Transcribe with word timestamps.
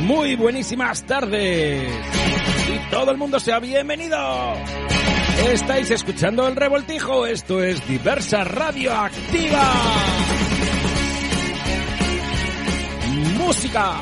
Muy 0.00 0.36
buenísimas 0.36 1.02
tardes. 1.04 1.90
Y 2.68 2.90
todo 2.90 3.10
el 3.10 3.16
mundo 3.16 3.40
sea 3.40 3.58
bienvenido. 3.58 4.18
Estáis 5.52 5.90
escuchando 5.90 6.46
el 6.46 6.56
revoltijo. 6.56 7.26
Esto 7.26 7.62
es 7.62 7.86
Diversa 7.86 8.44
Radioactiva. 8.44 9.72
Música. 13.38 14.00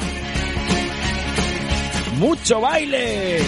Mucho 2.18 2.60
baile. 2.60 3.38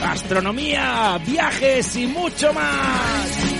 Gastronomía, 0.00 1.20
viajes 1.26 1.96
y 1.96 2.06
mucho 2.06 2.52
más. 2.52 3.52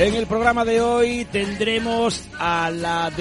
En 0.00 0.14
el 0.14 0.26
programa 0.26 0.64
de 0.64 0.80
hoy 0.80 1.26
tendremos 1.26 2.24
a 2.38 2.70
la, 2.70 3.12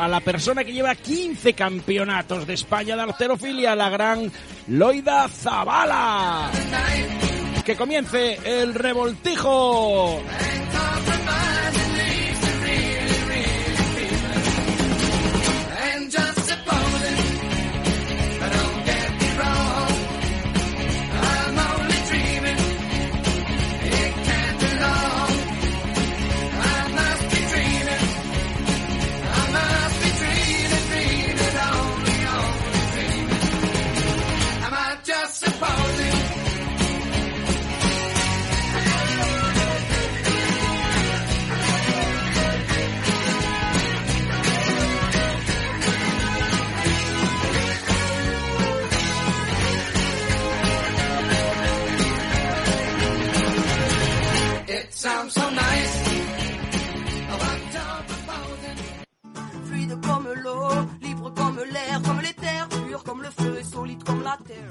a 0.00 0.08
la 0.08 0.20
persona 0.20 0.64
que 0.64 0.72
lleva 0.72 0.92
15 0.96 1.52
campeonatos 1.52 2.48
de 2.48 2.54
España 2.54 2.96
de 2.96 3.02
arterofilia, 3.02 3.76
la 3.76 3.88
gran 3.90 4.32
Loida 4.66 5.28
Zabala. 5.28 6.50
Que 7.64 7.76
comience 7.76 8.40
el 8.44 8.74
revoltijo. 8.74 10.20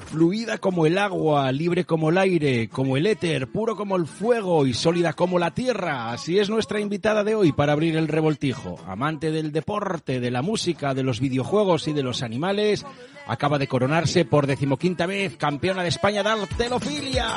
Fluida 0.06 0.58
como 0.58 0.86
el 0.86 0.98
agua, 0.98 1.52
libre 1.52 1.86
como 1.86 2.10
el 2.10 2.18
aire, 2.18 2.70
como 2.70 2.96
el 2.98 3.06
éter, 3.06 3.48
puro 3.48 3.76
como 3.76 3.96
el 3.96 4.06
fuego 4.06 4.66
y 4.66 4.74
sólida 4.74 5.14
como 5.14 5.40
la 5.40 5.52
tierra. 5.52 6.12
Así 6.12 6.40
es 6.40 6.50
nuestra 6.50 6.80
invitada 6.80 7.24
de 7.24 7.36
hoy 7.36 7.52
para 7.52 7.74
abrir 7.74 7.96
el 7.98 8.08
revoltijo. 8.08 8.80
Amante 8.88 9.32
del 9.32 9.52
deporte, 9.52 10.20
de 10.20 10.32
la 10.32 10.42
música, 10.42 10.94
de 10.94 11.04
los 11.04 11.20
videojuegos 11.20 11.88
y 11.88 11.94
de 11.94 12.04
los 12.04 12.24
animales, 12.24 12.86
acaba 13.28 13.58
de 13.58 13.68
coronarse 13.68 14.26
por 14.26 14.48
decimoquinta 14.48 15.06
vez 15.06 15.36
campeona 15.38 15.84
de 15.84 15.90
España 15.90 16.24
de 16.24 16.30
artelofilia. 16.30 17.28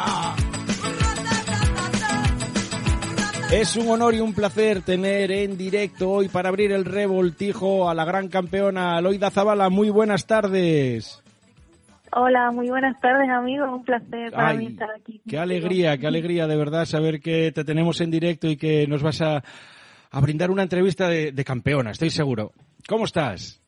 Es 3.51 3.77
un 3.77 3.89
honor 3.89 4.15
y 4.15 4.21
un 4.21 4.35
placer 4.35 4.83
tener 4.83 5.33
en 5.33 5.57
directo 5.57 6.11
hoy 6.11 6.29
para 6.29 6.51
abrir 6.51 6.71
el 6.71 6.85
revoltijo 6.85 7.89
a 7.89 7.95
la 7.95 8.05
gran 8.05 8.29
campeona 8.29 9.01
Loida 9.01 9.31
Zabala. 9.31 9.71
Muy 9.71 9.89
buenas 9.89 10.27
tardes. 10.27 11.23
Hola, 12.13 12.51
muy 12.51 12.69
buenas 12.69 12.99
tardes 13.01 13.29
amigos, 13.29 13.69
un 13.71 13.85
placer 13.85 14.33
para 14.33 14.55
mí 14.55 14.67
estar 14.67 14.91
aquí. 14.91 15.21
Qué 15.29 15.39
alegría, 15.39 15.99
qué 15.99 16.07
alegría 16.07 16.47
de 16.47 16.57
verdad 16.57 16.85
saber 16.85 17.21
que 17.21 17.53
te 17.53 17.65
tenemos 17.65 18.01
en 18.01 18.11
directo 18.11 18.49
y 18.49 18.57
que 18.57 18.87
nos 18.87 19.03
vas 19.03 19.21
a, 19.21 19.43
brindar 20.21 20.51
una 20.51 20.63
entrevista 20.63 21.09
de, 21.09 21.33
de 21.33 21.45
campeona, 21.45 21.91
estoy 21.91 22.11
seguro. 22.11 22.53
¿Cómo 22.89 23.05
estás? 23.05 23.63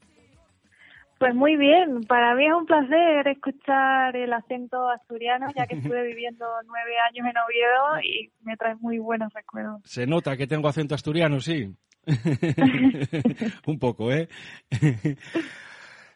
Pues 1.20 1.34
muy 1.34 1.56
bien, 1.56 2.04
para 2.08 2.34
mí 2.34 2.46
es 2.46 2.54
un 2.54 2.64
placer 2.64 3.28
escuchar 3.28 4.16
el 4.16 4.32
acento 4.32 4.88
asturiano, 4.88 5.48
ya 5.54 5.66
que 5.66 5.76
estuve 5.76 6.02
viviendo 6.06 6.46
nueve 6.64 6.92
años 7.10 7.26
en 7.26 7.36
Oviedo 7.36 8.00
y 8.02 8.30
me 8.42 8.56
trae 8.56 8.74
muy 8.76 8.98
buenos 8.98 9.30
recuerdos. 9.34 9.82
Se 9.84 10.06
nota 10.06 10.38
que 10.38 10.46
tengo 10.46 10.66
acento 10.66 10.94
asturiano, 10.94 11.38
sí. 11.40 11.74
un 13.66 13.78
poco, 13.78 14.10
¿eh? 14.10 14.28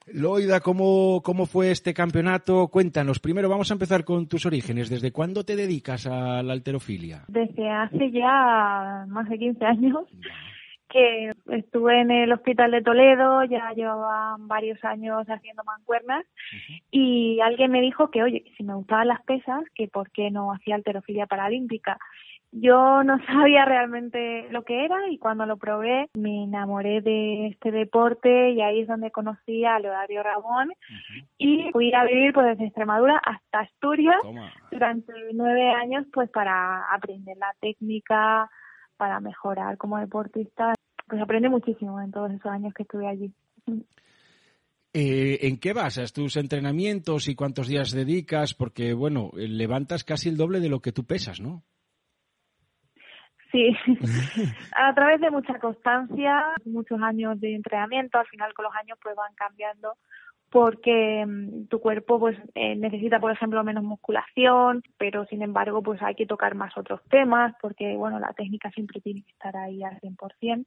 Loida, 0.07 0.61
¿cómo, 0.61 1.23
¿cómo 1.23 1.47
fue 1.47 1.71
este 1.71 1.95
campeonato? 1.95 2.69
Cuéntanos. 2.69 3.21
Primero 3.21 3.49
vamos 3.49 3.71
a 3.71 3.75
empezar 3.75 4.05
con 4.05 4.29
tus 4.29 4.45
orígenes. 4.45 4.91
¿Desde 4.91 5.13
cuándo 5.13 5.45
te 5.45 5.57
dedicas 5.57 6.07
a 6.07 6.43
la 6.43 6.53
alterofilia? 6.53 7.25
Desde 7.29 7.71
hace 7.71 8.11
ya 8.11 9.07
más 9.09 9.29
de 9.31 9.39
15 9.39 9.65
años 9.65 10.05
que 10.95 11.33
estuve 11.51 12.01
en 12.01 12.11
el 12.13 12.33
hospital 12.33 12.71
de 12.71 12.83
Toledo, 12.83 13.43
ya 13.45 13.73
llevaba 13.75 14.37
varios 14.39 14.83
años 14.85 15.27
haciendo 15.27 15.65
mancuernas 15.65 16.25
y 16.93 17.41
alguien 17.41 17.73
me 17.73 17.81
dijo 17.81 18.11
que, 18.11 18.23
oye, 18.23 18.45
si 18.57 18.63
me 18.63 18.75
gustaban 18.75 19.09
las 19.09 19.21
pesas, 19.23 19.65
que 19.75 19.89
por 19.89 20.13
qué 20.13 20.31
no 20.31 20.53
hacía 20.53 20.77
alterofilia 20.77 21.27
paralímpica. 21.27 21.99
Yo 22.57 23.03
no 23.03 23.19
sabía 23.27 23.65
realmente 23.65 24.49
lo 24.51 24.63
que 24.63 24.85
era 24.85 25.09
y 25.11 25.19
cuando 25.19 25.45
lo 25.45 25.57
probé 25.57 26.09
me 26.15 26.45
enamoré 26.45 27.01
de 27.01 27.49
este 27.49 27.73
deporte 27.73 28.51
y 28.51 28.61
ahí 28.61 28.83
es 28.83 28.89
donde 28.89 29.11
conocí 29.11 29.65
a 29.65 29.79
Leodario 29.81 30.23
Ramón 30.23 30.73
y 31.37 31.71
fui 31.73 31.93
a 31.93 32.05
vivir 32.05 32.33
pues 32.33 32.47
desde 32.47 32.67
Extremadura 32.67 33.21
hasta 33.25 33.61
Asturias 33.61 34.21
durante 34.71 35.13
nueve 35.33 35.71
años 35.71 36.07
pues 36.13 36.31
para 36.31 36.95
aprender 36.95 37.37
la 37.37 37.53
técnica, 37.61 38.49
para 38.97 39.19
mejorar 39.19 39.77
como 39.77 39.99
deportista 39.99 40.73
pues 41.09 41.21
aprendí 41.21 41.49
muchísimo 41.49 42.01
en 42.01 42.13
todos 42.13 42.31
esos 42.31 42.47
años 42.47 42.73
que 42.73 42.85
estuve 42.85 43.09
allí. 43.09 43.33
Eh, 44.97 45.49
¿En 45.49 45.59
qué 45.59 45.73
basas 45.73 46.13
tus 46.13 46.37
entrenamientos 46.37 47.27
y 47.27 47.35
cuántos 47.35 47.67
días 47.67 47.91
dedicas? 47.91 48.55
Porque, 48.55 48.93
bueno, 48.93 49.33
levantas 49.35 50.05
casi 50.05 50.29
el 50.29 50.37
doble 50.37 50.61
de 50.61 50.69
lo 50.69 50.79
que 50.79 50.93
tú 50.93 51.05
pesas, 51.05 51.41
¿no? 51.41 51.65
Sí, 53.55 53.71
a 54.77 54.93
través 54.95 55.21
de 55.21 55.31
mucha 55.31 55.61
constancia, 55.61 56.45
muchos 56.65 57.01
años 57.01 57.41
de 57.41 57.55
entrenamiento, 57.55 58.19
al 58.19 58.27
final 58.27 58.53
con 58.53 58.65
los 58.65 58.75
años 58.75 58.99
pues 59.01 59.15
van 59.15 59.33
cambiando 59.37 59.95
porque 60.51 61.25
mm, 61.25 61.67
tu 61.67 61.79
cuerpo 61.79 62.19
pues 62.19 62.37
eh, 62.57 62.75
necesita 62.75 63.21
por 63.21 63.31
ejemplo 63.31 63.63
menos 63.63 63.85
musculación 63.85 64.83
pero 64.99 65.25
sin 65.27 65.43
embargo 65.43 65.83
pues 65.83 66.03
hay 66.03 66.15
que 66.15 66.27
tocar 66.27 66.55
más 66.55 66.77
otros 66.77 67.01
temas 67.09 67.55
porque 67.61 67.97
bueno 67.97 68.21
la 68.21 68.33
técnica 68.35 68.71
siempre 68.71 69.01
tiene 69.01 69.23
que 69.23 69.31
estar 69.33 69.57
ahí 69.57 69.83
al 69.83 70.01
100% 70.01 70.67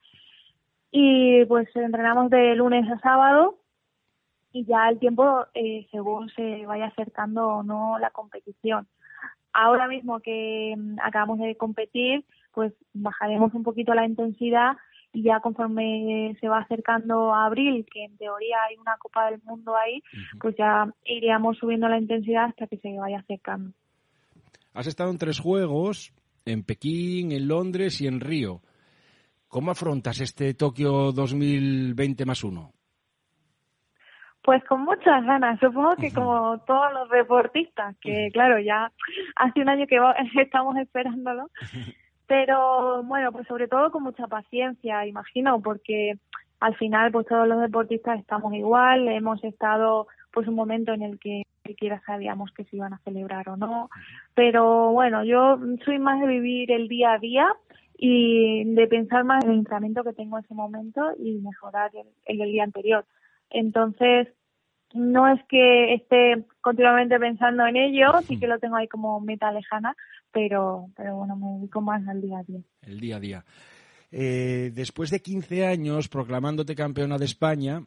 y 0.91 1.45
pues 1.45 1.67
entrenamos 1.75 2.29
de 2.29 2.55
lunes 2.55 2.89
a 2.89 2.99
sábado 2.99 3.59
y 4.53 4.65
ya 4.65 4.87
el 4.89 4.99
tiempo 4.99 5.45
eh, 5.53 5.87
según 5.91 6.29
se 6.29 6.65
vaya 6.65 6.87
acercando 6.87 7.47
o 7.47 7.63
no 7.63 7.99
la 7.99 8.11
competición. 8.11 8.87
Ahora 9.53 9.87
mismo 9.87 10.19
que 10.19 10.73
mm, 10.77 10.99
acabamos 11.01 11.39
de 11.39 11.55
competir 11.55 12.25
pues 12.57 12.73
bajaremos 12.91 13.53
un 13.53 13.62
poquito 13.62 13.94
la 13.94 14.07
intensidad 14.07 14.78
y 15.13 15.22
ya 15.22 15.41
conforme 15.41 16.35
se 16.41 16.47
va 16.47 16.57
acercando 16.57 17.31
a 17.31 17.45
abril, 17.45 17.85
que 17.94 18.06
en 18.06 18.18
teoría 18.18 18.57
hay 18.68 18.78
una 18.78 18.97
Copa 18.97 19.29
del 19.29 19.40
Mundo 19.44 19.75
ahí, 19.78 20.01
pues 20.41 20.56
ya 20.57 20.91
iríamos 21.06 21.59
subiendo 21.59 21.88
la 21.88 22.00
intensidad 22.00 22.46
hasta 22.46 22.66
que 22.66 22.78
se 22.78 22.97
vaya 22.97 23.19
acercando. 23.19 23.73
Has 24.73 24.88
estado 24.88 25.12
en 25.12 25.19
tres 25.19 25.40
juegos, 25.40 26.12
en 26.47 26.63
Pekín, 26.63 27.31
en 27.31 27.47
Londres 27.47 28.01
y 28.01 28.07
en 28.07 28.22
Río. 28.22 28.62
¿Cómo 29.47 29.70
afrontas 29.70 30.20
este 30.20 30.55
Tokio 30.55 31.11
2020 31.11 32.26
más 32.26 32.43
uno? 32.43 32.72
Pues 34.41 34.64
con 34.64 34.81
muchas 34.81 35.23
ganas, 35.26 35.59
supongo 35.59 35.96
que 35.97 36.11
como 36.11 36.58
todos 36.66 36.91
los 36.91 37.08
deportistas, 37.11 37.96
que 38.02 38.29
claro, 38.34 38.59
ya 38.59 38.91
hace 39.35 39.61
un 39.61 39.70
año 39.70 39.85
que 39.85 39.99
estamos 40.41 40.76
esperándolo, 40.78 41.52
pero 42.28 43.03
bueno, 43.03 43.32
pues 43.32 43.47
sobre 43.47 43.68
todo 43.68 43.91
con 43.91 44.03
mucha 44.03 44.28
paciencia, 44.28 45.06
imagino, 45.06 45.62
porque 45.62 46.18
al 46.59 46.76
final 46.76 47.12
pues 47.12 47.28
todos 47.28 47.47
los 47.47 47.62
deportistas 47.62 48.20
estamos 48.20 48.53
igual, 48.53 49.08
hemos 49.08 49.44
estado 49.44 50.08
pues 50.32 50.47
un 50.47 50.56
momento 50.56 50.94
en 50.94 51.02
el 51.02 51.20
que 51.20 51.44
ni 51.66 51.74
siquiera 51.74 52.02
sabíamos 52.06 52.52
que 52.52 52.66
se 52.66 52.76
iban 52.76 52.94
a 52.94 53.00
celebrar 53.00 53.50
o 53.50 53.58
no, 53.58 53.90
pero 54.35 54.91
bueno, 54.91 55.24
yo 55.24 55.58
soy 55.85 56.00
más 56.00 56.20
de 56.20 56.28
vivir 56.28 56.72
el 56.72 56.88
día 56.88 57.14
a 57.14 57.20
día 57.20 57.47
y 57.97 58.64
de 58.76 58.88
pensar 58.88 59.24
más 59.24 59.44
en 59.44 59.52
el 59.52 59.58
entrenamiento 59.59 60.03
que 60.03 60.14
tengo 60.14 60.38
en 60.38 60.44
ese 60.44 60.53
momento 60.53 61.12
y 61.18 61.40
mejorar 61.40 61.91
el, 61.96 62.40
el 62.40 62.52
día 62.52 62.64
anterior. 62.64 63.06
Entonces, 63.50 64.28
no 64.97 65.32
es 65.32 65.40
que 65.47 65.94
esté 65.94 66.46
continuamente 66.61 67.20
pensando 67.20 67.66
en 67.66 67.78
ello, 67.78 68.08
sí 68.28 68.40
que 68.40 68.47
lo 68.47 68.59
tengo 68.59 68.76
ahí 68.76 68.88
como 68.88 69.20
meta 69.22 69.52
lejana, 69.52 69.96
pero, 70.32 70.90
pero 70.96 71.16
bueno, 71.16 71.35
me 71.35 71.58
dedico 71.58 71.82
más 71.82 72.05
al 72.08 72.22
día 72.22 72.40
a 72.40 72.44
día. 72.44 72.59
El 72.82 72.99
día 72.99 73.16
a 73.16 73.20
día. 73.20 73.46
Eh, 74.11 74.72
después 74.73 75.09
de 75.09 75.22
15 75.22 75.66
años 75.66 76.08
proclamándote 76.08 76.76
campeona 76.76 77.17
de 77.17 77.26
España, 77.26 77.84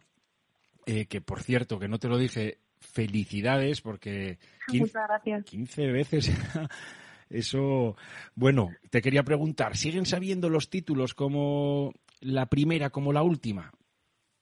eh, 0.86 1.06
que 1.06 1.20
por 1.20 1.42
cierto, 1.42 1.78
que 1.78 1.88
no 1.88 1.98
te 1.98 2.08
lo 2.08 2.18
dije, 2.18 2.58
felicidades 2.80 3.80
porque 3.80 4.38
15, 4.68 4.84
Muchas 4.84 5.08
gracias. 5.08 5.44
15 5.44 5.86
veces 5.92 6.32
eso 7.30 7.94
bueno 8.34 8.70
te 8.88 9.02
quería 9.02 9.22
preguntar 9.22 9.76
siguen 9.76 10.06
sabiendo 10.06 10.48
los 10.48 10.70
títulos 10.70 11.14
como 11.14 11.92
la 12.20 12.46
primera 12.46 12.90
como 12.90 13.12
la 13.12 13.22
última 13.22 13.70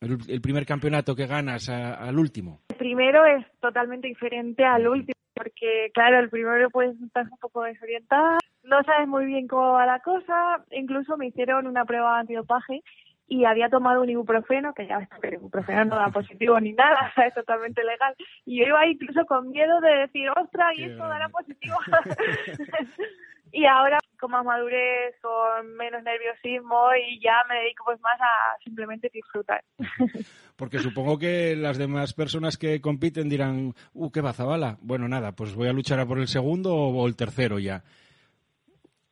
el, 0.01 0.19
el 0.29 0.41
primer 0.41 0.65
campeonato 0.67 1.15
que 1.15 1.27
ganas 1.27 1.69
a- 1.69 1.95
al 1.95 2.19
último. 2.19 2.61
El 2.71 2.77
primero 2.77 3.25
es 3.27 3.45
totalmente 3.61 4.09
diferente 4.09 4.65
al 4.65 4.87
último, 4.89 5.15
porque 5.35 5.91
claro, 5.95 6.19
el 6.21 6.31
primero 6.31 6.71
pues 6.71 6.97
estás 7.01 7.31
un 7.31 7.39
poco 7.39 7.63
desorientada, 7.65 8.39
no 8.65 8.83
sabes 8.85 9.09
muy 9.09 9.25
bien 9.27 9.47
cómo 9.49 9.73
va 9.73 9.87
la 9.87 10.01
cosa, 10.01 10.65
incluso 10.71 11.17
me 11.17 11.27
hicieron 11.29 11.67
una 11.67 11.85
prueba 11.85 12.19
antidopaje 12.19 12.83
y 13.31 13.45
había 13.45 13.69
tomado 13.69 14.01
un 14.01 14.09
ibuprofeno, 14.09 14.73
que 14.73 14.87
ya 14.87 14.99
ves 14.99 15.09
que 15.21 15.29
el 15.29 15.35
ibuprofeno 15.35 15.85
no 15.85 15.97
da 15.97 16.09
positivo 16.13 16.59
ni 16.61 16.73
nada, 16.73 17.13
es 17.27 17.35
totalmente 17.35 17.83
legal, 17.85 18.15
y 18.47 18.59
yo 18.61 18.67
iba 18.67 18.87
incluso 18.87 19.25
con 19.27 19.51
miedo 19.51 19.81
de 19.81 19.91
decir, 20.07 20.29
ostras, 20.31 20.73
y 20.77 20.85
esto 20.85 21.07
dará 21.07 21.29
positivo. 21.29 21.77
y 23.53 23.65
ahora 23.67 23.99
con 24.19 24.31
más 24.31 24.45
madurez, 24.45 25.15
con 25.23 25.75
menos 25.77 26.03
nerviosismo 26.03 26.89
y 26.95 27.21
ya 27.21 27.45
me 27.49 27.57
dedico 27.61 27.85
pues 27.85 28.01
más 28.01 28.21
a 28.21 28.59
simplemente 28.63 29.11
disfrutar. 29.13 29.63
porque 30.57 30.79
supongo 30.79 31.19
que 31.19 31.55
las 31.57 31.79
demás 31.79 32.15
personas 32.15 32.59
que 32.59 32.81
compiten 32.81 33.29
dirán 33.29 33.75
uh 33.95 34.11
qué 34.11 34.21
va 34.21 34.33
Zabala 34.33 34.77
bueno 34.83 35.09
nada 35.09 35.33
pues 35.33 35.55
voy 35.55 35.69
a 35.69 35.73
luchar 35.73 36.01
a 36.01 36.07
por 36.07 36.19
el 36.19 36.27
segundo 36.27 36.75
o, 36.75 37.07
el 37.07 37.15
tercero 37.15 37.61
ya 37.61 37.85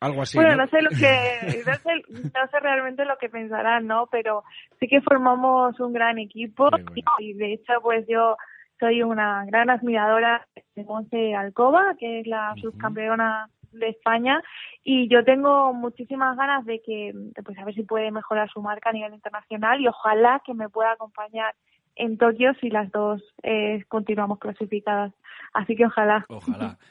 algo 0.00 0.22
así 0.22 0.36
bueno, 0.36 0.56
¿no? 0.56 0.64
no 0.64 0.68
sé 0.68 0.82
lo 0.82 0.90
que, 0.90 1.62
no 1.66 1.74
sé, 1.74 1.90
no 2.10 2.46
sé 2.50 2.60
realmente 2.60 3.04
lo 3.04 3.16
que 3.16 3.30
pensarán, 3.30 3.86
¿no? 3.86 4.08
Pero 4.10 4.44
sí 4.78 4.88
que 4.88 5.00
formamos 5.00 5.78
un 5.80 5.92
gran 5.92 6.18
equipo 6.18 6.68
bueno. 6.70 6.92
y 7.18 7.32
de 7.32 7.54
hecho, 7.54 7.72
pues 7.82 8.04
yo 8.06 8.36
soy 8.78 9.02
una 9.02 9.44
gran 9.46 9.70
admiradora 9.70 10.46
de 10.74 10.84
Monse 10.84 11.34
Alcoba, 11.34 11.94
que 11.98 12.20
es 12.20 12.26
la 12.26 12.54
subcampeona 12.60 13.48
de 13.72 13.88
España, 13.88 14.42
y 14.84 15.08
yo 15.08 15.24
tengo 15.24 15.72
muchísimas 15.72 16.36
ganas 16.36 16.64
de 16.64 16.80
que, 16.80 17.12
pues 17.44 17.58
a 17.58 17.64
ver 17.64 17.74
si 17.74 17.82
puede 17.82 18.10
mejorar 18.10 18.50
su 18.50 18.62
marca 18.62 18.90
a 18.90 18.92
nivel 18.92 19.14
internacional 19.14 19.80
y 19.80 19.88
ojalá 19.88 20.42
que 20.44 20.54
me 20.54 20.68
pueda 20.68 20.92
acompañar 20.92 21.54
en 21.96 22.18
Tokio 22.18 22.52
si 22.60 22.70
las 22.70 22.90
dos 22.92 23.22
eh, 23.42 23.84
continuamos 23.88 24.38
clasificadas. 24.38 25.12
Así 25.52 25.74
que 25.76 25.86
ojalá. 25.86 26.24
Ojalá. 26.28 26.78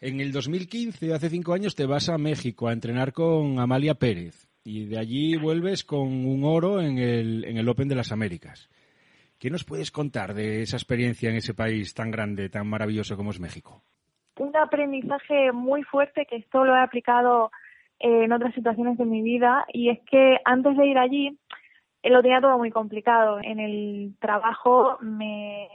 En 0.00 0.20
el 0.20 0.30
2015, 0.30 1.12
hace 1.12 1.28
cinco 1.28 1.54
años, 1.54 1.74
te 1.74 1.84
vas 1.84 2.08
a 2.08 2.18
México 2.18 2.68
a 2.68 2.72
entrenar 2.72 3.12
con 3.12 3.58
Amalia 3.58 3.94
Pérez 3.94 4.48
y 4.62 4.84
de 4.84 4.96
allí 4.96 5.36
vuelves 5.36 5.82
con 5.82 6.24
un 6.24 6.44
oro 6.44 6.80
en 6.80 6.98
el, 6.98 7.44
en 7.44 7.56
el 7.56 7.68
Open 7.68 7.88
de 7.88 7.96
las 7.96 8.12
Américas. 8.12 8.70
¿Qué 9.38 9.50
nos 9.50 9.64
puedes 9.64 9.90
contar 9.90 10.34
de 10.34 10.62
esa 10.62 10.76
experiencia 10.76 11.30
en 11.30 11.36
ese 11.36 11.52
país 11.52 11.94
tan 11.94 12.12
grande, 12.12 12.48
tan 12.48 12.68
maravilloso 12.68 13.16
como 13.16 13.30
es 13.30 13.40
México? 13.40 13.82
Un 14.38 14.56
aprendizaje 14.56 15.52
muy 15.52 15.82
fuerte 15.82 16.26
que 16.26 16.36
esto 16.36 16.64
lo 16.64 16.74
he 16.74 16.80
aplicado 16.80 17.50
eh, 17.98 18.24
en 18.24 18.32
otras 18.32 18.54
situaciones 18.54 18.98
de 18.98 19.04
mi 19.04 19.22
vida 19.22 19.64
y 19.72 19.90
es 19.90 20.00
que 20.10 20.38
antes 20.44 20.76
de 20.76 20.86
ir 20.86 20.98
allí 20.98 21.38
eh, 22.02 22.10
lo 22.10 22.22
tenía 22.22 22.40
todo 22.40 22.58
muy 22.58 22.70
complicado. 22.70 23.38
En 23.42 23.58
el 23.58 24.14
trabajo 24.20 24.98
me 25.00 25.68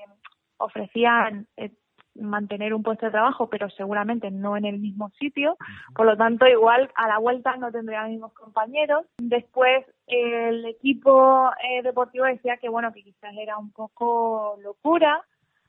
ofrecían 0.57 1.47
eh, 1.57 1.71
mantener 2.15 2.73
un 2.73 2.83
puesto 2.83 3.05
de 3.05 3.11
trabajo, 3.11 3.49
pero 3.49 3.69
seguramente 3.71 4.29
no 4.31 4.55
en 4.55 4.65
el 4.65 4.79
mismo 4.79 5.09
sitio. 5.19 5.57
Por 5.95 6.05
lo 6.05 6.15
tanto, 6.15 6.47
igual 6.47 6.91
a 6.95 7.07
la 7.07 7.17
vuelta 7.17 7.55
no 7.57 7.71
tendría 7.71 8.03
los 8.03 8.11
mismos 8.11 8.33
compañeros. 8.33 9.05
Después, 9.17 9.85
el 10.07 10.65
equipo 10.65 11.49
eh, 11.63 11.81
deportivo 11.81 12.25
decía 12.25 12.57
que, 12.57 12.69
bueno, 12.69 12.93
que 12.93 13.03
quizás 13.03 13.33
era 13.35 13.57
un 13.57 13.71
poco 13.71 14.57
locura, 14.61 15.23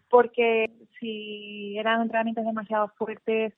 porque 0.09 0.71
si 1.01 1.77
eran 1.79 2.03
entrenamientos 2.03 2.45
demasiado 2.45 2.89
fuertes 2.97 3.55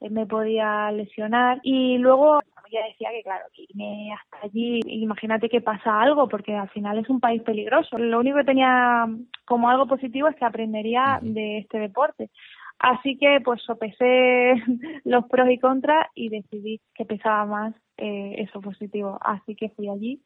eh, 0.00 0.10
me 0.10 0.26
podía 0.26 0.90
lesionar. 0.92 1.60
Y 1.62 1.98
luego 1.98 2.40
ella 2.70 2.86
decía 2.86 3.10
que, 3.10 3.22
claro, 3.22 3.44
que 3.52 3.64
irme 3.68 4.12
hasta 4.12 4.46
allí, 4.46 4.80
imagínate 4.86 5.48
que 5.48 5.60
pasa 5.60 6.00
algo, 6.00 6.28
porque 6.28 6.54
al 6.54 6.68
final 6.70 6.98
es 6.98 7.08
un 7.08 7.20
país 7.20 7.42
peligroso. 7.42 7.98
Lo 7.98 8.20
único 8.20 8.38
que 8.38 8.44
tenía 8.44 9.06
como 9.44 9.68
algo 9.68 9.86
positivo 9.86 10.28
es 10.28 10.36
que 10.36 10.44
aprendería 10.44 11.18
de 11.22 11.58
este 11.58 11.78
deporte. 11.78 12.30
Así 12.78 13.18
que 13.18 13.40
pues 13.44 13.60
sopesé 13.62 14.54
los 15.04 15.26
pros 15.26 15.50
y 15.50 15.58
contras 15.58 16.06
y 16.14 16.30
decidí 16.30 16.80
que 16.94 17.04
pesaba 17.04 17.44
más 17.44 17.74
eh, 17.98 18.36
eso 18.38 18.60
positivo. 18.60 19.18
Así 19.20 19.54
que 19.54 19.68
fui 19.70 19.88
allí 19.88 20.22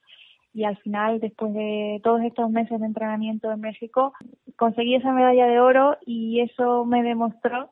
y 0.55 0.65
al 0.65 0.77
final, 0.79 1.19
después 1.19 1.53
de 1.53 2.01
todos 2.05 2.23
estos 2.23 2.49
meses 2.49 2.81
de 2.81 2.87
entrenamiento 2.87 3.51
en 3.51 3.61
México, 3.61 4.15
conseguí 4.57 4.95
esa 4.95 5.13
medalla 5.13 5.47
de 5.47 5.59
oro 5.59 5.99
y 6.07 6.41
eso 6.41 6.85
me 6.85 7.03
demostró 7.03 7.71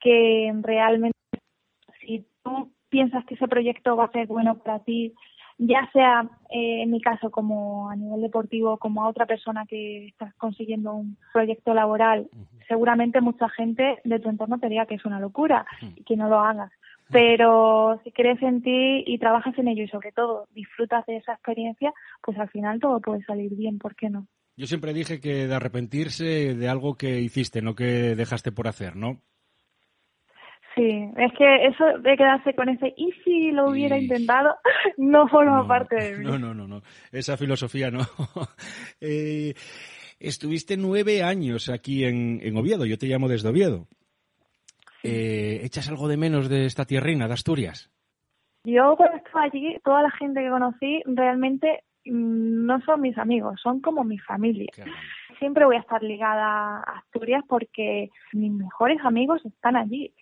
que 0.00 0.52
realmente 0.62 1.16
si 2.00 2.26
tú 2.42 2.72
piensas 2.88 3.24
que 3.26 3.34
ese 3.34 3.46
proyecto 3.46 3.96
va 3.96 4.06
a 4.06 4.10
ser 4.10 4.26
bueno 4.26 4.58
para 4.58 4.80
ti, 4.80 5.14
ya 5.58 5.88
sea 5.92 6.28
eh, 6.50 6.82
en 6.82 6.90
mi 6.90 7.00
caso 7.00 7.30
como 7.30 7.88
a 7.88 7.96
nivel 7.96 8.20
deportivo, 8.22 8.76
como 8.78 9.04
a 9.04 9.08
otra 9.08 9.26
persona 9.26 9.64
que 9.64 10.08
estás 10.08 10.34
consiguiendo 10.34 10.94
un 10.94 11.16
proyecto 11.32 11.74
laboral, 11.74 12.28
seguramente 12.66 13.20
mucha 13.20 13.48
gente 13.50 14.00
de 14.04 14.18
tu 14.18 14.28
entorno 14.28 14.58
te 14.58 14.68
diga 14.68 14.86
que 14.86 14.96
es 14.96 15.04
una 15.04 15.20
locura 15.20 15.64
y 15.94 16.02
que 16.02 16.16
no 16.16 16.28
lo 16.28 16.40
hagas. 16.40 16.72
Pero 17.10 18.00
si 18.04 18.10
crees 18.12 18.42
en 18.42 18.62
ti 18.62 19.04
y 19.06 19.18
trabajas 19.18 19.56
en 19.58 19.68
ello 19.68 19.84
y 19.84 19.88
sobre 19.88 20.12
todo 20.12 20.46
disfrutas 20.54 21.06
de 21.06 21.16
esa 21.18 21.34
experiencia, 21.34 21.92
pues 22.22 22.36
al 22.38 22.48
final 22.50 22.80
todo 22.80 23.00
puede 23.00 23.22
salir 23.24 23.54
bien, 23.54 23.78
¿por 23.78 23.94
qué 23.94 24.10
no? 24.10 24.26
Yo 24.56 24.66
siempre 24.66 24.92
dije 24.94 25.20
que 25.20 25.46
de 25.46 25.54
arrepentirse 25.54 26.54
de 26.54 26.68
algo 26.68 26.96
que 26.96 27.20
hiciste, 27.20 27.62
no 27.62 27.74
que 27.74 28.14
dejaste 28.16 28.52
por 28.52 28.66
hacer, 28.68 28.96
¿no? 28.96 29.20
Sí, 30.74 30.90
es 31.16 31.32
que 31.38 31.66
eso 31.68 31.84
de 32.02 32.16
quedarse 32.18 32.54
con 32.54 32.68
ese 32.68 32.92
y 32.98 33.10
si 33.24 33.50
lo 33.50 33.70
hubiera 33.70 33.96
Y- 33.96 34.02
intentado 34.02 34.56
no 34.98 35.26
forma 35.28 35.62
No, 35.62 35.68
parte 35.68 35.94
de 35.94 36.18
mí. 36.18 36.24
No, 36.26 36.38
no, 36.38 36.52
no, 36.54 36.68
no. 36.68 36.82
Esa 37.12 37.36
filosofía 37.36 37.90
no. 37.90 38.00
Eh, 39.00 39.54
estuviste 40.18 40.76
nueve 40.76 41.22
años 41.22 41.68
aquí 41.68 42.04
en, 42.04 42.40
en 42.42 42.56
Oviedo. 42.56 42.84
Yo 42.86 42.98
te 42.98 43.06
llamo 43.06 43.28
desde 43.28 43.48
Oviedo. 43.48 43.86
Eh, 45.02 45.60
¿Echas 45.62 45.88
algo 45.88 46.08
de 46.08 46.16
menos 46.16 46.48
de 46.48 46.66
esta 46.66 46.84
tierrina 46.84 47.26
de 47.26 47.34
Asturias? 47.34 47.90
Yo 48.64 48.96
cuando 48.96 49.16
estaba 49.18 49.44
allí, 49.44 49.78
toda 49.84 50.02
la 50.02 50.10
gente 50.10 50.40
que 50.42 50.50
conocí 50.50 51.02
realmente 51.06 51.84
mm, 52.04 52.66
no 52.66 52.80
son 52.80 53.00
mis 53.00 53.16
amigos, 53.16 53.60
son 53.62 53.80
como 53.80 54.02
mi 54.02 54.18
familia. 54.18 54.72
Siempre 55.38 55.64
voy 55.64 55.76
a 55.76 55.80
estar 55.80 56.02
ligada 56.02 56.78
a 56.78 56.98
Asturias 56.98 57.44
porque 57.48 58.10
mis 58.32 58.50
mejores 58.50 58.98
amigos 59.04 59.44
están 59.44 59.76
allí. 59.76 60.12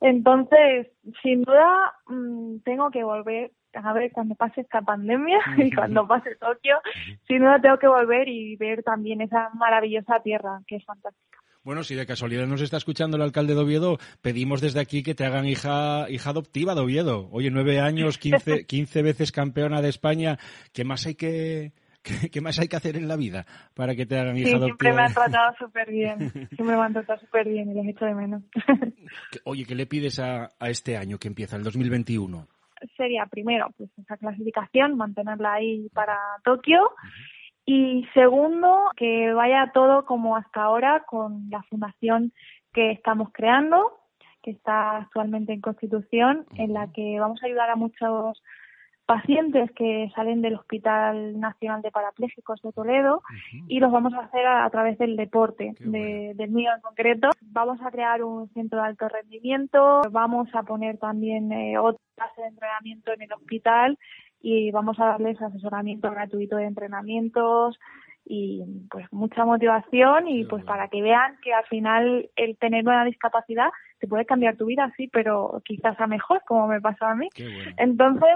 Entonces, 0.00 0.88
sin 1.22 1.42
duda, 1.42 1.94
mm, 2.06 2.58
tengo 2.64 2.90
que 2.90 3.02
volver 3.02 3.52
a 3.72 3.92
ver 3.92 4.12
cuando 4.12 4.34
pase 4.34 4.62
esta 4.62 4.82
pandemia 4.82 5.38
y 5.56 5.72
cuando 5.72 6.06
pase 6.06 6.36
Tokio, 6.36 6.78
sin 7.26 7.40
duda 7.40 7.60
tengo 7.60 7.78
que 7.78 7.88
volver 7.88 8.28
y 8.28 8.56
ver 8.56 8.82
también 8.82 9.20
esa 9.20 9.50
maravillosa 9.54 10.20
tierra 10.20 10.60
que 10.66 10.76
es 10.76 10.84
fantástica. 10.84 11.38
Bueno, 11.66 11.82
si 11.82 11.96
de 11.96 12.06
casualidad 12.06 12.46
nos 12.46 12.60
está 12.60 12.76
escuchando 12.76 13.16
el 13.16 13.24
alcalde 13.24 13.56
de 13.56 13.60
Oviedo, 13.60 13.98
pedimos 14.22 14.60
desde 14.60 14.78
aquí 14.78 15.02
que 15.02 15.16
te 15.16 15.24
hagan 15.24 15.46
hija, 15.46 16.08
hija 16.08 16.30
adoptiva 16.30 16.76
de 16.76 16.82
Oviedo. 16.82 17.28
Oye, 17.32 17.50
nueve 17.50 17.80
años, 17.80 18.18
quince, 18.18 18.64
quince 18.66 19.02
veces 19.02 19.32
campeona 19.32 19.82
de 19.82 19.88
España. 19.88 20.38
¿Qué 20.72 20.84
más 20.84 21.04
hay 21.06 21.16
que, 21.16 21.72
qué, 22.04 22.30
qué 22.30 22.40
más 22.40 22.60
hay 22.60 22.68
que 22.68 22.76
hacer 22.76 22.96
en 22.96 23.08
la 23.08 23.16
vida 23.16 23.46
para 23.74 23.96
que 23.96 24.06
te 24.06 24.16
hagan 24.16 24.36
hija 24.36 24.50
Sí, 24.50 24.58
siempre 24.58 24.92
me 24.92 25.00
adoptiva? 25.00 25.06
han 25.06 25.12
tratado 25.12 25.56
súper 25.58 25.90
bien, 25.90 26.18
siempre 26.54 26.76
me 26.76 26.82
han 26.84 26.92
tratado 26.92 27.18
súper 27.18 27.48
bien 27.48 27.68
y 27.72 27.74
les 27.74 27.88
echo 27.88 28.04
de 28.04 28.14
menos. 28.14 28.42
Oye, 29.42 29.64
¿qué 29.64 29.74
le 29.74 29.86
pides 29.86 30.20
a, 30.20 30.48
a 30.60 30.70
este 30.70 30.96
año 30.96 31.18
que 31.18 31.26
empieza, 31.26 31.56
el 31.56 31.64
2021? 31.64 32.46
sería 32.96 33.26
primero 33.26 33.70
pues 33.76 33.90
esa 33.98 34.16
clasificación, 34.18 34.96
mantenerla 34.96 35.54
ahí 35.54 35.88
para 35.94 36.16
Tokio 36.44 36.78
y 37.66 38.06
segundo 38.14 38.90
que 38.96 39.32
vaya 39.34 39.70
todo 39.74 40.04
como 40.06 40.36
hasta 40.36 40.62
ahora 40.62 41.04
con 41.06 41.50
la 41.50 41.62
fundación 41.64 42.32
que 42.72 42.92
estamos 42.92 43.30
creando, 43.32 43.90
que 44.42 44.52
está 44.52 44.98
actualmente 44.98 45.52
en 45.52 45.60
constitución, 45.60 46.46
en 46.54 46.72
la 46.72 46.92
que 46.92 47.18
vamos 47.18 47.42
a 47.42 47.46
ayudar 47.46 47.68
a 47.70 47.76
muchos 47.76 48.40
pacientes 49.04 49.70
que 49.72 50.10
salen 50.16 50.42
del 50.42 50.54
Hospital 50.56 51.38
Nacional 51.38 51.80
de 51.80 51.92
Parapléjicos 51.92 52.60
de 52.62 52.72
Toledo 52.72 53.22
y 53.68 53.78
los 53.78 53.92
vamos 53.92 54.12
a 54.14 54.18
hacer 54.20 54.44
a, 54.46 54.64
a 54.64 54.70
través 54.70 54.98
del 54.98 55.14
deporte, 55.16 55.74
de- 55.78 56.32
del 56.34 56.50
mío 56.50 56.70
en 56.74 56.80
concreto. 56.80 57.30
Vamos 57.40 57.80
a 57.82 57.90
crear 57.92 58.22
un 58.24 58.48
centro 58.50 58.80
de 58.80 58.86
alto 58.86 59.08
rendimiento, 59.08 60.02
vamos 60.10 60.48
a 60.54 60.62
poner 60.64 60.98
también 60.98 61.52
eh, 61.52 61.78
otra 61.78 62.00
clase 62.16 62.40
de 62.42 62.48
entrenamiento 62.48 63.12
en 63.12 63.22
el 63.22 63.32
hospital 63.32 63.98
y 64.40 64.70
vamos 64.70 64.98
a 65.00 65.06
darles 65.06 65.40
asesoramiento 65.40 66.10
gratuito 66.10 66.56
de 66.56 66.64
entrenamientos 66.64 67.78
y 68.24 68.64
pues 68.90 69.06
mucha 69.12 69.44
motivación 69.44 70.26
y 70.28 70.44
pues 70.44 70.64
para 70.64 70.88
que 70.88 71.00
vean 71.00 71.36
que 71.42 71.54
al 71.54 71.64
final 71.66 72.28
el 72.34 72.56
tener 72.58 72.86
una 72.86 73.04
discapacidad 73.04 73.70
te 73.98 74.08
puede 74.08 74.26
cambiar 74.26 74.56
tu 74.56 74.66
vida, 74.66 74.92
sí, 74.96 75.08
pero 75.12 75.62
quizás 75.64 75.98
a 76.00 76.06
mejor, 76.06 76.42
como 76.46 76.66
me 76.66 76.80
pasó 76.80 77.06
a 77.06 77.14
mí. 77.14 77.28
Entonces, 77.78 78.28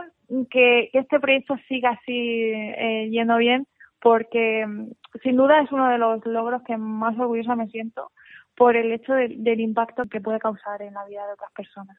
que, 0.50 0.90
este 0.92 1.20
proyecto 1.20 1.56
siga 1.68 1.90
así 1.90 2.12
eh, 2.14 3.08
yendo 3.10 3.36
bien, 3.36 3.66
porque 4.00 4.64
mm, 4.66 4.90
sin 5.22 5.36
duda 5.36 5.60
es 5.60 5.70
uno 5.72 5.88
de 5.88 5.98
los 5.98 6.24
logros 6.24 6.62
que 6.62 6.76
más 6.76 7.18
orgullosa 7.18 7.56
me 7.56 7.68
siento 7.68 8.10
por 8.56 8.76
el 8.76 8.92
hecho 8.92 9.12
del 9.14 9.60
impacto 9.60 10.04
que 10.04 10.20
puede 10.20 10.38
causar 10.38 10.82
en 10.82 10.94
la 10.94 11.04
vida 11.06 11.26
de 11.26 11.32
otras 11.32 11.52
personas. 11.52 11.96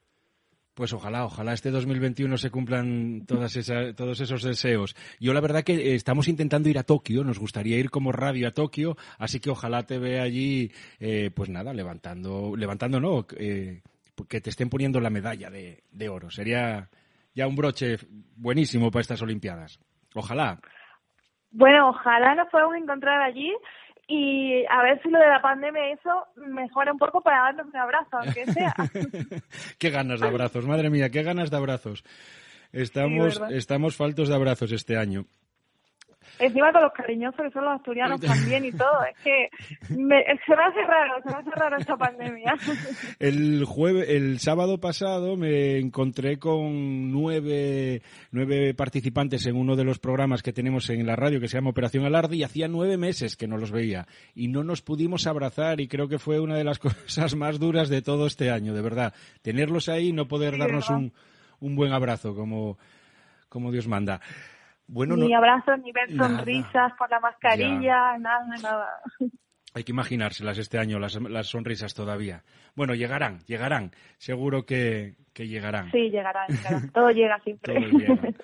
Pues 0.74 0.94
ojalá, 0.94 1.26
ojalá 1.26 1.54
este 1.54 1.70
2021 1.70 2.38
se 2.38 2.50
cumplan 2.50 3.26
todas 3.28 3.58
todos 3.96 4.22
esos 4.22 4.42
deseos. 4.42 4.96
Yo 5.20 5.34
la 5.34 5.42
verdad 5.42 5.64
que 5.64 5.74
eh, 5.74 5.96
estamos 5.96 6.30
intentando 6.30 6.70
ir 6.70 6.80
a 6.80 6.84
Tokio, 6.84 7.26
nos 7.26 7.40
gustaría 7.40 7.78
ir 7.78 7.90
como 7.90 8.14
radio 8.14 8.48
a 8.48 8.52
Tokio, 8.52 8.96
así 9.20 9.42
que 9.42 9.50
ojalá 9.50 9.84
te 9.84 10.00
vea 10.00 10.24
allí, 10.24 10.72
eh, 11.00 11.30
pues 11.36 11.50
nada, 11.50 11.74
levantando, 11.74 12.56
levantando 12.56 13.02
no, 13.02 13.26
eh, 13.38 13.82
que 14.30 14.40
te 14.40 14.50
estén 14.50 14.70
poniendo 14.70 15.02
la 15.02 15.10
medalla 15.10 15.50
de, 15.50 15.84
de 15.92 16.10
oro. 16.10 16.30
Sería 16.30 16.90
ya 17.36 17.48
un 17.48 17.56
broche 17.58 17.98
buenísimo 18.38 18.92
para 18.92 19.02
estas 19.02 19.22
Olimpiadas. 19.22 19.78
Ojalá. 20.16 20.60
Bueno, 21.52 21.90
ojalá 21.90 22.34
nos 22.36 22.48
podamos 22.50 22.78
encontrar 22.78 23.22
allí 23.22 23.52
y 24.14 24.66
a 24.70 24.84
ver 24.84 25.02
si 25.02 25.10
lo 25.10 25.20
de 25.20 25.28
la 25.28 25.42
pandemia 25.42 25.94
eso 25.94 26.28
mejora 26.36 26.92
un 26.92 26.98
poco 26.98 27.22
para 27.22 27.44
darnos 27.44 27.68
un 27.68 27.78
abrazo, 27.78 28.18
aunque 28.18 28.46
sea. 28.48 28.76
qué 29.80 29.90
ganas 29.90 30.20
de 30.20 30.28
abrazos, 30.28 30.68
madre 30.68 30.90
mía, 30.90 31.10
qué 31.10 31.24
ganas 31.24 31.50
de 31.50 31.56
abrazos. 31.56 32.04
Estamos, 32.74 33.42
estamos 33.52 33.96
faltos 33.96 34.28
de 34.28 34.36
abrazos 34.36 34.74
este 34.74 34.98
año. 34.98 35.28
Encima 36.40 36.72
con 36.72 36.82
los 36.82 36.94
cariñosos 36.94 37.42
que 37.42 37.52
son 37.52 37.66
los 37.66 37.76
asturianos 37.76 38.20
también 38.20 38.66
y 38.66 38.72
todo. 38.72 39.04
Es 39.04 39.18
que 39.24 39.50
me, 39.90 40.24
se 40.46 40.56
me 40.56 40.64
hace 40.64 40.82
raro, 40.88 41.22
se 41.24 41.30
me 41.30 41.36
hace 41.36 41.52
raro 41.52 41.78
esta 41.78 41.98
pandemia. 41.98 42.56
El 43.20 43.66
jueves, 43.66 44.10
el 44.10 44.40
sábado 44.40 44.80
pasado 44.80 45.36
me 45.36 45.78
encontré 45.78 46.40
con 46.40 47.12
nueve, 47.12 48.02
nueve 48.32 48.74
participantes 48.74 49.46
en 49.46 49.56
uno 49.56 49.76
de 49.76 49.84
los 49.84 50.00
programas 50.00 50.42
que 50.42 50.54
tenemos 50.54 50.90
en 50.90 51.06
la 51.06 51.16
radio 51.16 51.40
que 51.40 51.48
se 51.48 51.58
llama 51.58 51.70
Operación 51.70 52.06
Alarde 52.06 52.38
y 52.38 52.44
hacía 52.44 52.68
nueve 52.68 52.98
meses 52.98 53.36
que 53.36 53.48
no 53.48 53.58
los 53.58 53.72
veía 53.72 54.08
y 54.34 54.48
no 54.48 54.64
nos 54.64 54.82
pudimos 54.82 55.28
abrazar 55.28 55.80
y 55.80 55.88
creo 55.88 56.08
que 56.08 56.20
fue 56.20 56.40
una 56.40 56.56
de 56.56 56.64
las 56.64 56.80
cosas 56.80 57.36
más 57.36 57.60
duras 57.60 57.90
de 57.90 58.02
todo 58.02 58.26
este 58.26 58.50
año, 58.50 58.74
de 58.74 58.82
verdad. 58.82 59.14
Tenerlos 59.42 59.90
ahí 59.90 60.10
y 60.10 60.14
no 60.14 60.28
poder 60.28 60.58
darnos 60.58 60.90
un, 60.90 61.14
un 61.60 61.76
buen 61.76 61.94
abrazo 61.94 62.34
como, 62.36 62.78
como 63.50 63.72
Dios 63.72 63.88
manda 63.88 64.22
ni 64.92 65.34
abrazos, 65.34 65.80
ni 65.80 65.92
ver 65.92 66.16
sonrisas 66.16 66.94
por 66.98 67.10
la 67.10 67.20
mascarilla, 67.20 68.18
nada, 68.18 68.46
nada. 68.62 68.88
Hay 69.74 69.84
que 69.84 69.94
imaginárselas 69.94 70.58
este 70.58 70.78
año, 70.78 71.00
las, 71.00 71.16
las, 71.16 71.48
sonrisas 71.48 71.94
todavía. 71.94 72.44
Bueno, 72.76 72.94
llegarán, 72.94 73.40
llegarán. 73.46 73.92
Seguro 74.18 74.66
que, 74.66 75.16
que 75.34 75.48
llegarán. 75.48 75.92
Sí, 75.92 76.10
llegarán, 76.10 76.48
Todo 76.94 77.10
llega 77.12 77.40
siempre. 77.40 77.76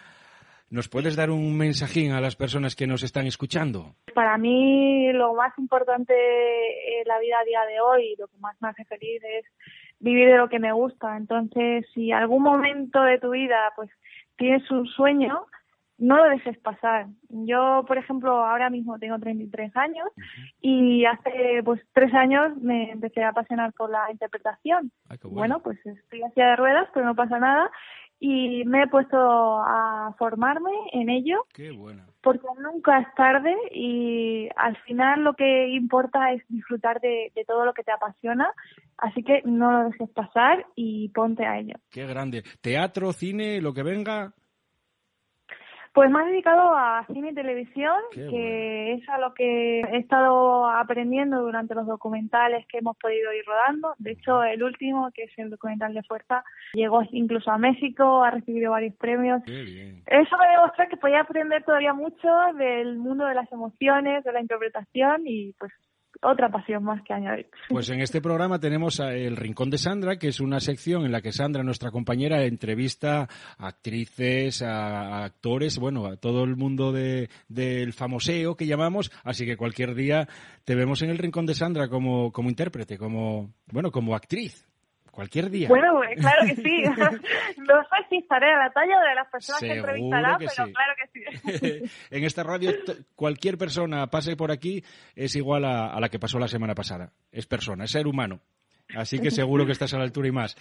¿Nos 0.70 0.90
puedes 0.90 1.16
dar 1.16 1.30
un 1.30 1.58
mensajín 1.58 2.12
a 2.12 2.20
las 2.20 2.36
personas 2.36 2.76
que 2.76 2.88
nos 2.88 3.04
están 3.04 3.26
escuchando? 3.26 3.96
Para 4.14 4.38
mí 4.38 5.12
lo 5.14 5.34
más 5.34 5.58
importante 5.58 6.14
en 6.14 7.08
la 7.08 7.20
vida 7.20 7.36
a 7.42 7.46
día 7.46 7.62
de 7.66 7.80
hoy, 7.80 8.16
lo 8.20 8.28
que 8.28 8.38
más 8.40 8.56
me 8.62 8.70
hace 8.70 8.84
feliz 8.86 9.22
es 9.24 9.46
vivir 10.00 10.28
de 10.28 10.38
lo 10.38 10.50
que 10.50 10.60
me 10.60 10.74
gusta. 10.74 11.16
Entonces, 11.16 11.86
si 11.94 12.12
algún 12.12 12.44
momento 12.44 13.02
de 13.02 13.18
tu 13.18 13.32
vida 13.32 13.72
pues 13.78 13.90
tienes 14.36 14.70
un 14.70 14.86
sueño, 14.88 15.46
no 15.98 16.18
lo 16.18 16.30
dejes 16.30 16.58
pasar. 16.60 17.08
Yo, 17.30 17.84
por 17.88 17.98
ejemplo, 17.98 18.46
ahora 18.46 18.70
mismo 18.70 19.00
tengo 19.00 19.18
33 19.18 19.76
años 19.76 20.08
y 20.62 21.06
hace 21.06 21.62
pues 21.64 21.82
tres 21.94 22.14
años 22.14 22.56
me 22.58 22.92
empecé 22.92 23.24
a 23.24 23.30
apasionar 23.30 23.74
por 23.74 23.90
la 23.90 24.12
interpretación. 24.12 24.92
bueno. 25.24 25.60
pues 25.62 25.84
estoy 25.86 26.22
hacia 26.22 26.48
de 26.48 26.56
ruedas, 26.56 26.88
pero 26.94 27.06
no 27.06 27.16
pasa 27.16 27.40
nada. 27.40 27.70
Y 28.20 28.66
me 28.66 28.84
he 28.84 28.88
puesto 28.88 29.18
a 29.18 30.16
formarme 30.18 30.72
en 30.92 31.10
ello. 31.10 31.46
Porque 32.22 32.48
nunca 32.60 33.00
es 33.00 33.08
tarde 33.16 33.54
y 33.72 34.50
al 34.56 34.76
final 34.84 35.24
lo 35.24 35.34
que 35.34 35.70
importa 35.70 36.32
es 36.34 36.44
disfrutar 36.50 37.00
de, 37.00 37.32
de 37.36 37.46
todo 37.46 37.64
lo 37.64 37.74
que 37.74 37.84
te 37.84 37.92
apasiona. 37.92 38.52
Así 38.98 39.24
que 39.24 39.42
no 39.46 39.72
lo 39.72 39.90
dejes 39.90 40.10
pasar 40.10 40.66
y 40.76 41.10
ponte 41.10 41.46
a 41.46 41.60
ello. 41.60 41.76
Qué 41.92 42.08
grande. 42.08 42.44
Teatro, 42.62 43.14
cine, 43.14 43.62
lo 43.62 43.74
que 43.74 43.84
venga. 43.84 44.34
Pues 45.94 46.12
he 46.12 46.30
dedicado 46.30 46.76
a 46.76 47.06
cine 47.08 47.32
y 47.32 47.36
televisión, 47.36 47.96
que 48.14 48.94
es 48.94 49.10
a 49.10 49.18
lo 49.18 49.34
que 49.34 49.82
he 49.82 49.98
estado 49.98 50.70
aprendiendo 50.70 51.42
durante 51.42 51.76
los 51.76 51.88
documentales 51.88 52.66
que 52.68 52.80
hemos 52.80 52.98
podido 52.98 53.34
ir 53.34 53.44
rodando. 53.46 53.96
De 53.98 54.12
hecho, 54.12 54.44
el 54.44 54.64
último, 54.64 55.10
que 55.14 55.24
es 55.24 55.32
el 55.38 55.50
documental 55.50 55.94
de 55.94 56.04
Fuerza, 56.04 56.44
llegó 56.74 57.02
incluso 57.12 57.52
a 57.52 57.58
México, 57.58 58.24
ha 58.24 58.32
recibido 58.32 58.72
varios 58.72 58.96
premios. 58.96 59.42
Eso 59.46 60.38
me 60.38 60.48
demuestra 60.50 60.88
que 60.88 60.98
podía 60.98 61.22
aprender 61.22 61.64
todavía 61.64 61.94
mucho 61.94 62.28
del 62.58 62.98
mundo 62.98 63.26
de 63.26 63.36
las 63.36 63.52
emociones, 63.52 64.24
de 64.24 64.32
la 64.32 64.42
interpretación 64.42 65.24
y 65.26 65.54
pues 65.60 65.72
otra 66.22 66.50
pasión 66.50 66.84
más 66.84 67.02
que 67.04 67.14
añadir. 67.14 67.48
Pues 67.70 67.90
en 67.90 68.02
este 68.02 68.22
programa 68.22 68.60
tenemos 68.60 69.00
el 69.00 69.36
Rincón 69.36 69.70
de 69.70 69.78
Sandra, 69.78 70.18
que 70.18 70.30
es 70.30 70.40
una 70.40 70.60
sección 70.60 71.06
en 71.06 71.12
la 71.12 71.22
que 71.22 71.32
Sandra, 71.32 71.64
nuestra 71.64 71.92
compañera, 71.92 72.44
entrevista 72.44 73.28
a 73.58 73.68
actrices, 73.68 74.62
a, 74.62 75.24
actores, 75.26 75.78
bueno, 75.78 76.06
a 76.06 76.18
todo 76.18 76.44
el 76.44 76.56
mundo 76.56 76.92
de, 76.92 77.30
del 77.48 77.94
famoseo 77.94 78.56
que 78.56 78.66
llamamos, 78.66 79.12
así 79.24 79.46
que 79.46 79.58
cualquier 79.58 79.96
día 79.96 80.28
te 80.64 80.76
vemos 80.76 81.02
en 81.02 81.10
el 81.10 81.18
Rincón 81.18 81.46
de 81.46 81.56
Sandra 81.56 81.88
como, 81.88 82.32
como 82.32 82.50
intérprete, 82.50 82.98
como, 82.98 83.54
bueno, 83.72 83.92
como 83.92 84.16
actriz. 84.16 84.67
Cualquier 85.18 85.50
día. 85.50 85.68
Bueno, 85.68 86.04
eh, 86.04 86.14
claro 86.16 86.46
que 86.46 86.56
sí. 86.58 86.84
no 86.86 87.82
sé 87.82 88.06
si 88.08 88.18
estaré 88.18 88.54
a 88.54 88.66
la 88.66 88.70
talla 88.70 89.00
de 89.00 89.16
las 89.16 89.28
personas 89.32 89.62
que 89.62 89.74
entrevistará, 89.74 90.38
pero 90.38 90.72
claro 90.72 90.94
que 90.96 91.60
sí. 91.82 91.92
en 92.12 92.24
esta 92.24 92.44
radio, 92.44 92.72
cualquier 93.16 93.58
persona 93.58 94.06
pase 94.12 94.36
por 94.36 94.52
aquí 94.52 94.84
es 95.16 95.36
igual 95.36 95.66
a, 95.66 95.88
a 95.88 96.00
la 96.00 96.10
que 96.10 96.20
pasó 96.20 96.38
la 96.38 96.48
semana 96.48 96.76
pasada. 96.76 97.14
Es 97.32 97.48
persona, 97.48 97.86
es 97.86 97.90
ser 97.90 98.06
humano. 98.06 98.42
Así 98.96 99.18
que 99.18 99.32
seguro 99.32 99.66
que 99.66 99.72
estás 99.72 99.92
a 99.96 99.98
la 99.98 100.04
altura 100.04 100.28
y 100.28 100.32
más. 100.32 100.56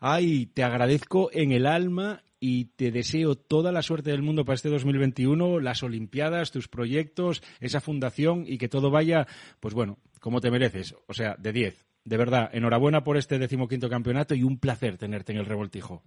Ay, 0.00 0.46
te 0.46 0.64
agradezco 0.64 1.30
en 1.32 1.52
el 1.52 1.64
alma 1.64 2.24
y 2.40 2.64
te 2.74 2.90
deseo 2.90 3.36
toda 3.36 3.70
la 3.70 3.82
suerte 3.82 4.10
del 4.10 4.22
mundo 4.22 4.44
para 4.44 4.56
este 4.56 4.68
2021, 4.68 5.60
las 5.60 5.84
Olimpiadas, 5.84 6.50
tus 6.50 6.66
proyectos, 6.66 7.40
esa 7.60 7.80
fundación 7.80 8.46
y 8.48 8.58
que 8.58 8.68
todo 8.68 8.90
vaya, 8.90 9.28
pues 9.60 9.74
bueno, 9.74 9.98
como 10.18 10.40
te 10.40 10.50
mereces. 10.50 10.96
O 11.06 11.14
sea, 11.14 11.36
de 11.38 11.52
10. 11.52 11.91
De 12.04 12.16
verdad, 12.16 12.50
enhorabuena 12.52 13.04
por 13.04 13.16
este 13.16 13.38
decimoquinto 13.38 13.88
campeonato 13.88 14.34
y 14.34 14.42
un 14.42 14.58
placer 14.58 14.98
tenerte 14.98 15.32
en 15.32 15.38
el 15.38 15.46
revoltijo. 15.46 16.02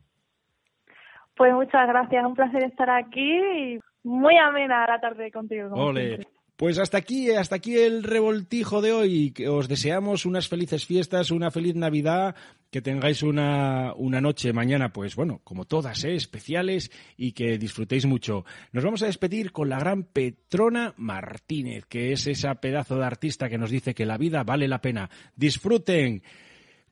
Pues 1.36 1.54
muchas 1.54 1.88
gracias, 1.88 2.26
un 2.26 2.34
placer 2.34 2.64
estar 2.64 2.90
aquí 2.90 3.38
y 3.38 3.80
muy 4.04 4.38
amena 4.38 4.86
la 4.88 5.00
tarde 5.00 5.32
contigo. 5.32 5.70
Ole. 5.74 6.26
Pues 6.58 6.78
hasta 6.78 6.98
aquí, 6.98 7.32
hasta 7.32 7.58
aquí 7.58 7.76
el 7.76 8.02
revoltijo 8.02 8.82
de 8.82 8.94
hoy. 8.94 9.34
Os 9.46 9.68
deseamos 9.68 10.26
unas 10.26 10.48
felices 10.48 10.86
fiestas, 10.86 11.32
una 11.32 11.52
feliz 11.52 11.76
Navidad, 11.76 12.34
que 12.72 12.82
tengáis 12.82 13.24
una, 13.24 13.94
una 13.98 14.22
noche 14.22 14.54
mañana, 14.54 14.94
pues 14.94 15.18
bueno, 15.18 15.42
como 15.44 15.66
todas, 15.66 16.06
¿eh? 16.06 16.16
especiales 16.16 16.92
y 17.18 17.34
que 17.34 17.58
disfrutéis 17.58 18.06
mucho. 18.06 18.46
Nos 18.72 18.86
vamos 18.86 19.02
a 19.04 19.08
despedir 19.08 19.52
con 19.52 19.68
la 19.68 19.80
gran 19.80 20.04
Petrona 20.04 20.94
Martínez, 20.96 21.84
que 21.90 22.14
es 22.14 22.26
esa 22.26 22.56
pedazo 22.56 22.96
de 22.96 23.06
artista 23.06 23.50
que 23.50 23.58
nos 23.58 23.70
dice 23.70 23.94
que 23.94 24.06
la 24.06 24.18
vida 24.18 24.44
vale 24.46 24.70
la 24.70 24.80
pena. 24.80 25.10
Disfruten 25.36 26.24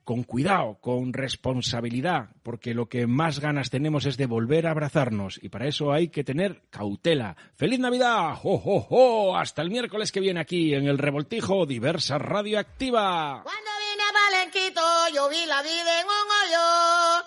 con 0.04 0.22
cuidado, 0.22 0.78
con 0.80 1.12
responsabilidad, 1.12 2.28
porque 2.42 2.74
lo 2.74 2.88
que 2.88 3.06
más 3.06 3.40
ganas 3.40 3.70
tenemos 3.70 4.06
es 4.06 4.16
de 4.16 4.26
volver 4.26 4.66
a 4.66 4.70
abrazarnos 4.70 5.40
y 5.42 5.48
para 5.48 5.66
eso 5.66 5.92
hay 5.92 6.08
que 6.08 6.24
tener 6.24 6.62
cautela. 6.70 7.36
¡Feliz 7.56 7.80
Navidad! 7.80 8.34
¡Jo! 8.34 9.36
Hasta 9.36 9.62
el 9.62 9.70
miércoles 9.70 10.12
que 10.12 10.20
viene 10.20 10.40
aquí 10.40 10.74
en 10.74 10.86
el 10.86 10.98
Revoltijo 10.98 11.66
Diversa 11.66 12.18
Radioactiva. 12.18 13.42
Cuando 13.42 13.70
vine 13.90 14.02
a 14.02 14.12
Palenquito 14.30 14.82
yo 15.14 15.28
vi 15.28 15.46
la 15.46 15.62
vida 15.62 16.00
en 16.00 16.06
un 16.06 16.12
hoyo. 16.40 17.24